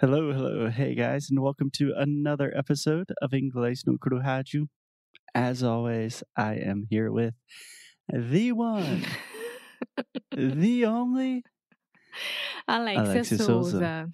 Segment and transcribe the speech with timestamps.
[0.00, 4.68] Hello, hello, hey guys, and welcome to another episode of Inglês no Rádio.
[5.34, 7.34] As always, I am here with
[8.08, 9.04] the one,
[10.30, 11.42] the only
[12.68, 14.08] Alexia, Alexia Souza.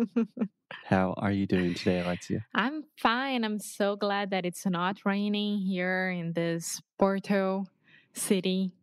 [0.84, 2.44] How are you doing today, Alexia?
[2.54, 3.42] I'm fine.
[3.42, 7.64] I'm so glad that it's not raining here in this Porto
[8.12, 8.74] city.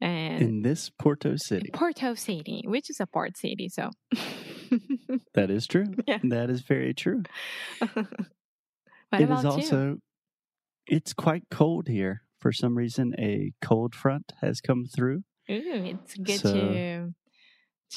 [0.00, 1.70] And In this Porto City.
[1.72, 3.90] Porto City, which is a port city, so
[5.34, 5.86] That is true.
[6.06, 6.18] Yeah.
[6.24, 7.22] That is very true.
[7.80, 7.90] it
[9.12, 9.50] is is you?
[9.50, 9.96] also
[10.86, 12.22] it's quite cold here.
[12.40, 15.22] For some reason, a cold front has come through.
[15.50, 17.14] Ooh, it's good So- to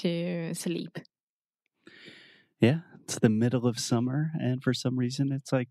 [0.02, 0.98] to sleep.
[2.59, 5.70] Yeah, it's the middle of summer, and for some reason, it's like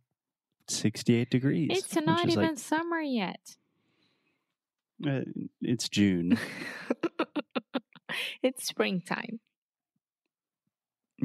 [0.68, 1.70] 68 degrees.
[1.72, 3.56] It's not even like, summer yet.
[5.06, 5.20] uh,
[5.60, 6.38] it's June.
[8.42, 9.40] it's springtime.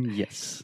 [0.05, 0.63] Yes.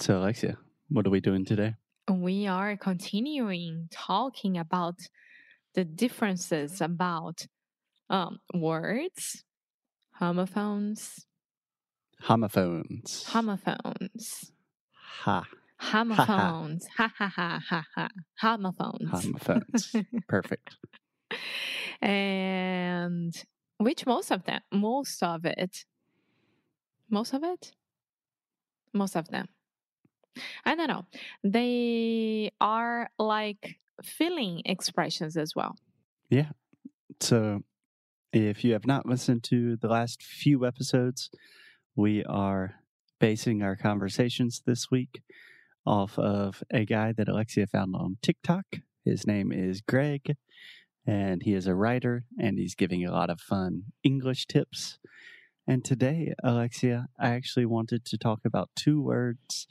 [0.00, 0.56] So, Alexia,
[0.88, 1.74] what are we doing today?
[2.10, 4.96] we are continuing talking about
[5.74, 7.46] the differences about
[8.10, 9.44] um, words,
[10.14, 11.24] homophones,
[12.20, 13.24] Homophones.
[13.28, 14.52] homophones,
[14.92, 15.44] ha.
[15.78, 18.08] homophones, ha ha ha ha ha,
[18.40, 19.08] homophones.
[19.10, 19.96] Homophones.
[20.28, 20.76] Perfect.
[22.00, 23.34] and
[23.78, 25.84] which most of them, most of it,
[27.08, 27.72] most of it,
[28.92, 29.48] most of them.
[30.64, 31.04] I don't know.
[31.44, 35.76] They are like feeling expressions as well.
[36.30, 36.50] Yeah.
[37.20, 37.62] So,
[38.32, 41.30] if you have not listened to the last few episodes,
[41.94, 42.76] we are
[43.20, 45.22] basing our conversations this week
[45.86, 48.64] off of a guy that Alexia found on TikTok.
[49.04, 50.36] His name is Greg,
[51.06, 54.98] and he is a writer, and he's giving a lot of fun English tips.
[55.66, 59.66] And today, Alexia, I actually wanted to talk about two words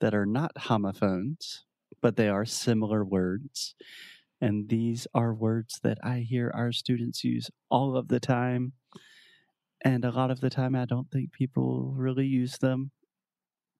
[0.00, 1.64] that are not homophones,
[2.00, 3.74] but they are similar words.
[4.40, 8.72] And these are words that I hear our students use all of the time.
[9.84, 12.90] And a lot of the time, I don't think people really use them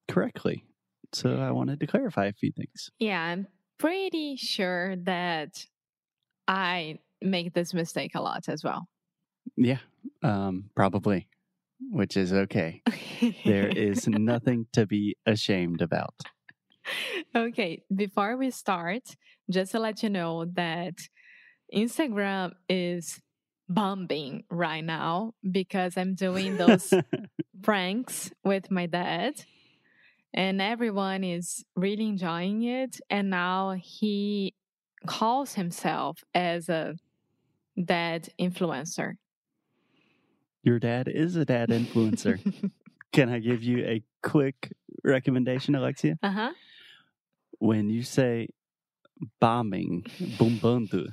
[0.09, 0.65] correctly.
[1.13, 2.91] So I wanted to clarify a few things.
[2.99, 3.47] Yeah, I'm
[3.79, 5.65] pretty sure that
[6.47, 8.89] I make this mistake a lot as well.
[9.57, 9.79] Yeah,
[10.23, 11.29] um, probably,
[11.81, 12.83] which is okay.
[13.44, 16.15] There is nothing to be ashamed about.
[17.34, 19.03] okay, before we start,
[19.50, 20.94] just to let you know that
[21.75, 23.21] Instagram is
[23.69, 26.93] bombing right now because I'm doing those
[27.62, 29.34] pranks with my dad
[30.33, 34.55] and everyone is really enjoying it and now he
[35.06, 36.94] calls himself as a
[37.83, 39.15] dad influencer
[40.63, 42.39] Your dad is a dad influencer.
[43.13, 44.73] Can I give you a quick
[45.05, 46.19] recommendation, Alexia?
[46.23, 46.51] uh-huh
[47.59, 48.49] when you say
[49.41, 50.05] bombing,
[50.39, 51.09] bumbundu,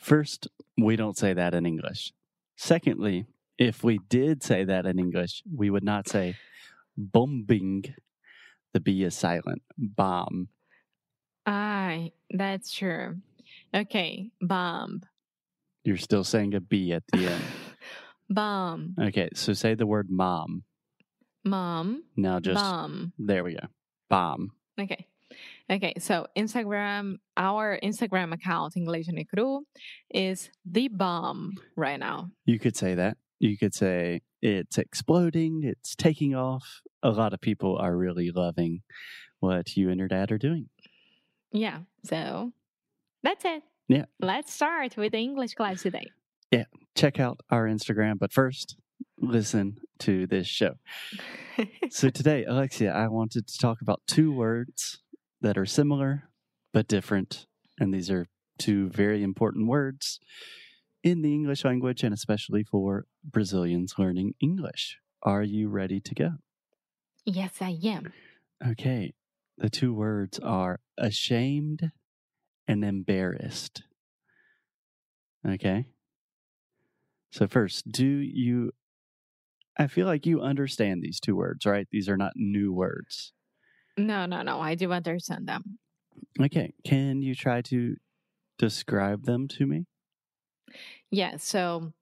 [0.00, 2.12] first, we don't say that in English.
[2.56, 3.26] Secondly,
[3.58, 6.36] if we did say that in English, we would not say
[6.96, 7.84] bombing.
[8.72, 9.62] The B is silent.
[9.76, 10.48] Bomb.
[11.46, 13.16] Aye, that's true
[13.74, 15.00] okay bomb
[15.84, 17.42] You're still saying a B at the end.
[18.30, 20.62] bomb Okay, so say the word mom.
[21.44, 23.66] mom Now just, bomb there we go.
[24.08, 24.52] Bomb.
[24.80, 25.06] Okay.
[25.70, 25.94] Okay.
[25.98, 29.64] So Instagram, our Instagram account, English no Cru,
[30.12, 32.30] is the bomb right now.
[32.44, 33.16] You could say that.
[33.38, 36.82] You could say it's exploding, it's taking off.
[37.02, 38.82] A lot of people are really loving
[39.38, 40.68] what you and your dad are doing.
[41.52, 41.80] Yeah.
[42.04, 42.52] So
[43.22, 43.62] that's it.
[43.88, 44.04] Yeah.
[44.20, 46.10] Let's start with the English class today.
[46.96, 48.76] Check out our Instagram, but first,
[49.18, 50.74] listen to this show.
[51.90, 55.02] So, today, Alexia, I wanted to talk about two words
[55.42, 56.30] that are similar
[56.72, 57.46] but different.
[57.78, 58.26] And these are
[58.58, 60.20] two very important words
[61.02, 64.98] in the English language and especially for Brazilians learning English.
[65.22, 66.30] Are you ready to go?
[67.26, 68.12] yes, I am.
[68.66, 69.12] Okay.
[69.58, 71.90] The two words are ashamed
[72.66, 73.82] and embarrassed.
[75.46, 75.86] Okay.
[77.32, 78.72] So, first, do you,
[79.76, 81.88] I feel like you understand these two words, right?
[81.90, 83.32] These are not new words.
[83.96, 84.60] No, no, no.
[84.60, 85.78] I do understand them.
[86.40, 86.74] Okay.
[86.84, 87.96] Can you try to
[88.58, 89.86] describe them to me?
[91.10, 91.36] Yeah.
[91.36, 91.92] So,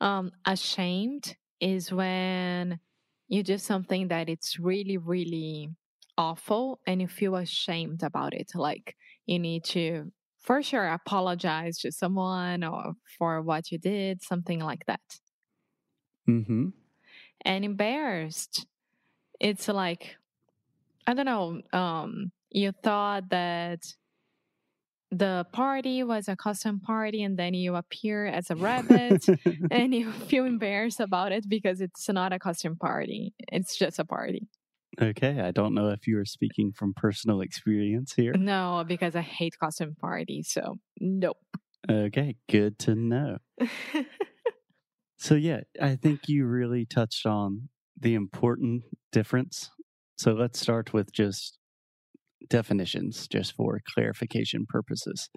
[0.00, 2.80] um, ashamed is when
[3.28, 5.70] you do something that it's really, really
[6.16, 8.54] awful and you feel ashamed about it.
[8.54, 8.96] Like
[9.26, 10.12] you need to,
[10.48, 15.20] for sure, apologize to someone or for what you did, something like that.
[16.26, 16.68] Mm hmm.
[17.42, 18.64] And embarrassed
[19.38, 20.16] it's like
[21.06, 21.60] I don't know.
[21.78, 23.80] Um, you thought that
[25.10, 29.26] the party was a custom party, and then you appear as a rabbit,
[29.70, 34.04] and you feel embarrassed about it because it's not a custom party; it's just a
[34.06, 34.48] party.
[35.00, 38.32] Okay, I don't know if you are speaking from personal experience here.
[38.32, 41.38] No, because I hate costume parties, so nope.
[41.88, 43.38] Okay, good to know.
[45.18, 47.68] So, yeah, I think you really touched on
[48.00, 49.70] the important difference.
[50.16, 51.58] So, let's start with just
[52.48, 55.28] definitions, just for clarification purposes.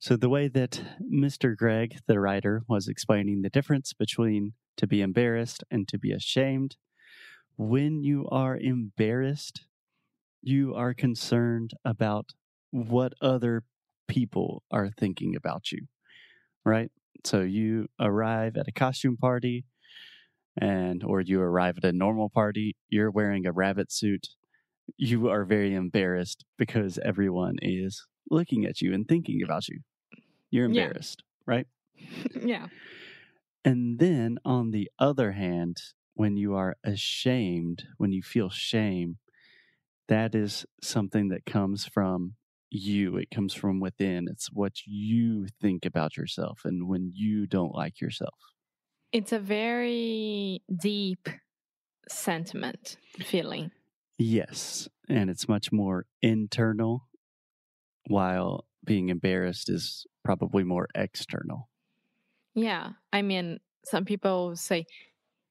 [0.00, 1.56] So, the way that Mr.
[1.56, 6.76] Greg, the writer, was explaining the difference between to be embarrassed and to be ashamed,
[7.56, 9.66] when you are embarrassed,
[10.42, 12.30] you are concerned about
[12.70, 13.64] what other
[14.08, 15.86] people are thinking about you,
[16.64, 16.90] right?
[17.24, 19.64] So you arrive at a costume party
[20.60, 24.28] and or you arrive at a normal party, you're wearing a rabbit suit.
[24.96, 29.80] You are very embarrassed because everyone is looking at you and thinking about you.
[30.50, 30.90] You're Yeah.
[30.90, 31.66] embarrassed, right?
[32.34, 32.68] yeah.
[33.64, 35.78] And then on the other hand,
[36.14, 39.18] when you are ashamed, when you feel shame,
[40.08, 42.34] that is something that comes from
[42.70, 43.16] you.
[43.16, 44.26] It comes from within.
[44.30, 48.34] It's what you think about yourself and when you don't like yourself.
[49.12, 51.28] It's a very deep
[52.08, 53.70] sentiment feeling.
[54.18, 54.88] Yes.
[55.08, 57.08] And it's much more internal,
[58.06, 61.68] while being embarrassed is probably more external.
[62.54, 62.90] Yeah.
[63.12, 64.86] I mean, some people say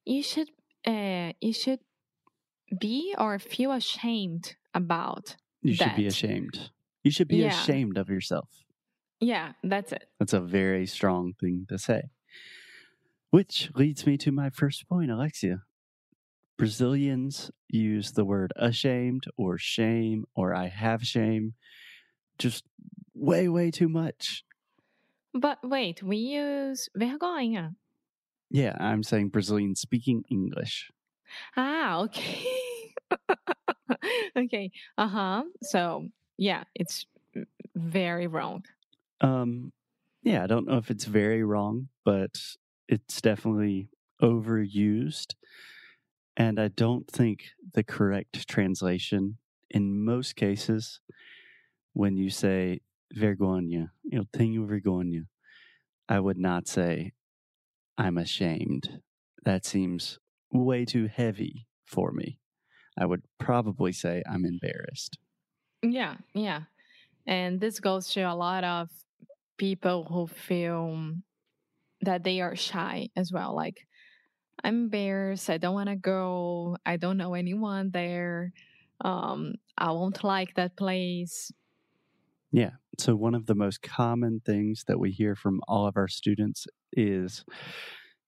[0.06, 0.50] you should
[0.88, 1.80] uh you should
[2.80, 5.36] be or feel ashamed about.
[5.62, 6.72] You should be ashamed.
[7.04, 7.50] You should be Yeah.
[7.50, 8.50] ashamed of yourself.
[9.20, 10.06] Yeah, that's it.
[10.20, 12.04] That's a very strong thing to say.
[13.30, 15.64] Which leads me to my first point, Alexia.
[16.58, 21.54] Brazilians use the word ashamed or shame or I have shame
[22.38, 22.64] just
[23.14, 24.44] way, way too much.
[25.34, 27.76] But wait, we use vergonha.
[28.52, 30.92] Yeah, I'm saying Brazilian speaking English.
[31.56, 32.94] Ah, okay.
[34.38, 34.72] okay.
[34.98, 35.44] Uh-huh.
[35.64, 37.06] So, yeah, it's
[37.76, 38.66] very wrong.
[39.22, 39.72] Um,
[40.22, 42.42] yeah, I don't know if it's very wrong, but
[42.90, 43.88] it's definitely
[44.22, 45.36] overused.
[46.36, 49.38] And I don't think the correct translation
[49.70, 51.00] in most cases,
[51.94, 52.82] when you say
[53.16, 55.28] vergonha, eu tenho vergonha,
[56.10, 57.14] I would not say
[57.98, 59.02] I'm ashamed.
[59.44, 60.20] That seems
[60.52, 62.40] way too heavy for me.
[62.98, 65.18] I would probably say I'm embarrassed.
[65.82, 66.62] Yeah, yeah.
[67.26, 68.90] And this goes to a lot of
[69.58, 71.14] people who feel
[72.02, 73.56] that they are shy as well.
[73.56, 73.88] Like,
[74.64, 75.50] I'm embarrassed.
[75.50, 76.78] I don't want to go.
[76.86, 78.54] I don't know anyone there.
[79.04, 81.52] Um, I won't like that place.
[82.52, 82.72] Yeah.
[83.00, 86.68] So, one of the most common things that we hear from all of our students
[86.94, 87.44] is,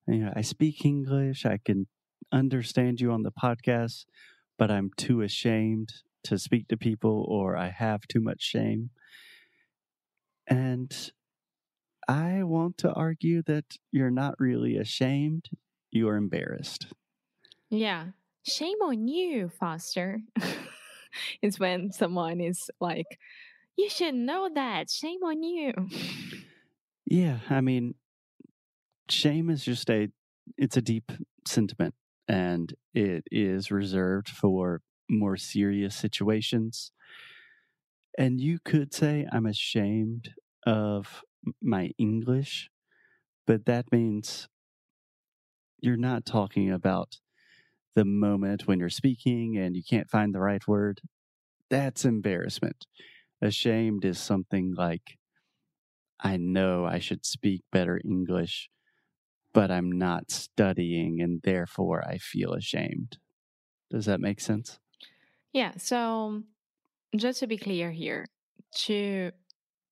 [0.07, 1.88] you know, I speak English, I can
[2.31, 4.06] understand you on the podcast,
[4.57, 5.89] but I'm too ashamed
[6.25, 8.89] to speak to people or I have too much shame.
[10.48, 10.92] And
[12.07, 15.50] I want to argue that you're not really ashamed,
[15.92, 16.88] you are embarrassed.
[17.69, 18.07] Yeah.
[18.45, 20.19] Shame on you, Foster.
[21.42, 23.19] it's when someone is like,
[23.78, 24.90] you should know that.
[24.90, 25.73] Shame on you.
[27.06, 27.95] Yeah, I mean,
[29.10, 30.10] shame is just a
[30.57, 31.12] it's a deep
[31.48, 31.94] sentiment
[32.28, 36.92] and it is reserved for more serious situations.
[38.18, 40.31] And you could say I'm ashamed
[40.66, 41.24] of
[41.62, 42.69] my English,
[43.45, 44.48] but that means
[45.80, 47.19] you're not talking about
[47.95, 51.02] the moment when you're speaking and you can't find the right word.
[51.69, 52.86] That's embarrassment.
[53.42, 55.18] Ashamed is something like
[56.19, 58.69] I know I should speak better English,
[59.54, 63.19] but I'm not studying and therefore I feel ashamed.
[63.92, 64.80] Does that make sense?
[65.54, 65.74] Yeah.
[65.78, 66.44] So,
[67.16, 68.28] just to be clear here,
[68.86, 69.31] to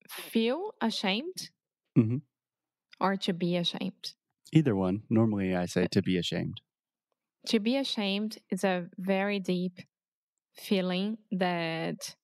[0.10, 1.52] feel ashamed
[1.98, 2.22] Mhm.
[3.02, 4.14] or to be ashamed?
[4.54, 5.04] Either one.
[5.10, 6.62] Normally I say to be ashamed.
[7.48, 9.80] To be ashamed is a very deep
[10.56, 12.16] feeling that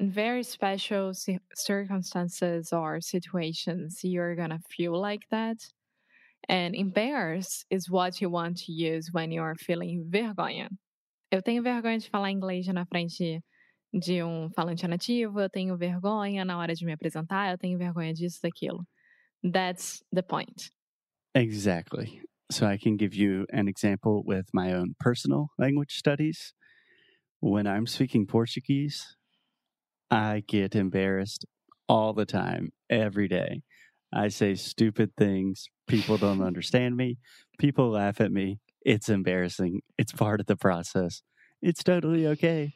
[0.00, 1.12] in very special
[1.54, 5.58] circumstances or situations you're gonna feel like that.
[6.48, 10.68] And embarrassed is what you want to use when you're feeling vergonha.
[11.32, 13.40] Eu tenho vergonha de falar inglês na frente
[13.92, 18.12] de um falante nativo, eu tenho vergonha na hora de me apresentar, eu tenho vergonha
[18.12, 18.84] disso, daquilo.
[19.42, 20.70] That's the point.
[21.34, 22.20] Exactly.
[22.50, 26.52] So I can give you an example with my own personal language studies.
[27.40, 29.16] When I'm speaking Portuguese,
[30.10, 31.44] I get embarrassed
[31.88, 33.62] all the time, every day.
[34.12, 35.68] I say stupid things.
[35.86, 37.18] People don't understand me.
[37.58, 38.60] People laugh at me.
[38.82, 39.80] It's embarrassing.
[39.98, 41.22] It's part of the process.
[41.62, 42.74] It's totally okay.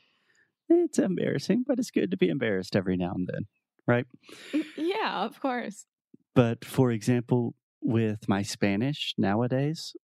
[0.69, 3.47] It's embarrassing, but it's good to be embarrassed every now and then,
[3.87, 4.07] right?
[4.53, 5.87] Mm, yeah, of course.
[6.35, 9.95] But for example, with my Spanish nowadays,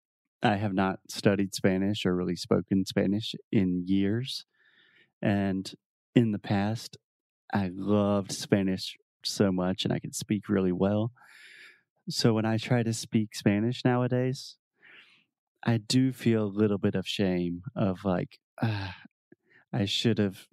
[0.42, 4.44] I have not studied Spanish or really spoken Spanish in years.
[5.22, 5.70] And
[6.14, 6.96] in the past,
[7.52, 11.12] I loved Spanish so much and I could speak really well.
[12.08, 14.56] So when I try to speak Spanish nowadays,
[15.64, 18.94] I do feel a little bit of shame of like, ah,
[19.72, 20.46] I should have,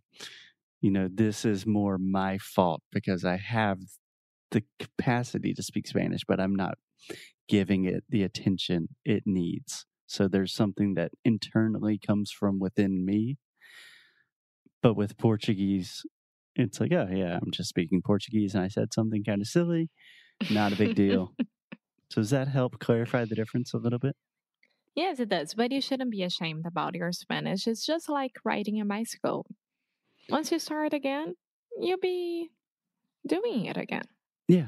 [0.79, 3.79] you know, this is more my fault because I have
[4.51, 6.77] the capacity to speak Spanish, but I'm not
[7.49, 9.85] giving it the attention it needs.
[10.07, 13.37] So there's something that internally comes from within me.
[14.81, 16.03] But with Portuguese,
[16.55, 19.89] it's like, oh, yeah, I'm just speaking Portuguese and I said something kind of silly.
[20.49, 21.33] Not a big deal.
[22.09, 24.15] so does that help clarify the difference a little bit?
[24.95, 25.53] Yes, it does.
[25.53, 27.67] But you shouldn't be ashamed about your Spanish.
[27.67, 29.45] It's just like riding a bicycle.
[30.29, 31.35] Once you start again,
[31.79, 32.49] you'll be
[33.25, 34.03] doing it again.
[34.47, 34.67] Yeah.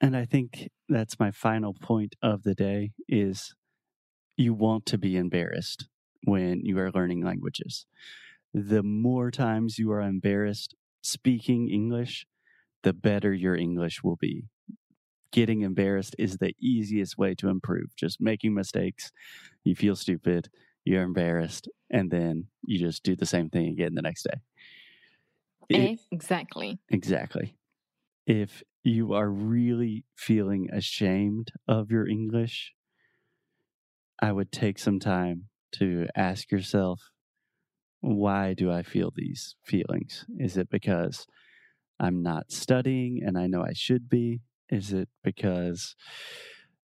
[0.00, 3.54] And I think that's my final point of the day is
[4.36, 5.88] you want to be embarrassed
[6.24, 7.86] when you are learning languages.
[8.52, 12.26] The more times you are embarrassed speaking English,
[12.82, 14.44] the better your English will be.
[15.34, 17.96] Getting embarrassed is the easiest way to improve.
[17.96, 19.12] Just making mistakes,
[19.64, 20.48] you feel stupid,
[20.84, 24.40] you're embarrassed, and then you just do the same thing again the next day.
[25.68, 26.78] It, exactly.
[26.90, 27.58] Exactly.
[28.26, 32.74] If you are really feeling ashamed of your English,
[34.20, 37.10] I would take some time to ask yourself,
[38.00, 40.26] why do I feel these feelings?
[40.38, 41.26] Is it because
[42.00, 44.42] I'm not studying and I know I should be?
[44.70, 45.94] Is it because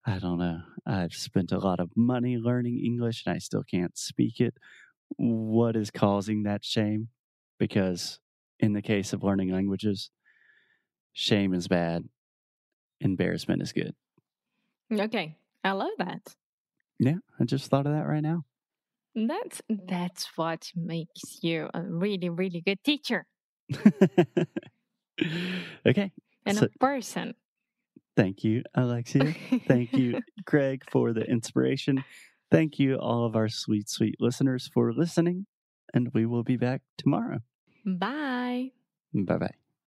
[0.05, 3.97] I don't know, I've spent a lot of money learning English and I still can't
[3.97, 4.55] speak it?
[5.17, 7.09] What is causing that shame?
[7.59, 8.19] Because
[8.59, 10.09] in the case of learning languages,
[11.13, 12.03] shame is bad,
[12.99, 13.93] embarrassment is good.
[14.91, 16.35] Okay, I love that.
[16.99, 18.43] Yeah, I just thought of that right now.
[19.15, 23.25] That's that's what makes you a really really good teacher
[25.85, 26.11] okay.
[26.45, 27.35] and So- a person.
[28.15, 29.33] Thank you, Alexia.
[29.67, 32.03] Thank you, Greg, for the inspiration.
[32.51, 35.45] Thank you, all of our sweet, sweet listeners, for listening.
[35.93, 37.39] And we will be back tomorrow.
[37.85, 38.71] Bye.
[39.13, 39.60] Bye bye.